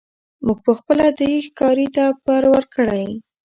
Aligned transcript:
موږ 0.45 0.57
پخپله 0.67 1.07
دی 1.19 1.31
ښکاري 1.47 1.87
ته 1.95 2.05
پر 2.25 2.43
ورکړی 2.53 3.05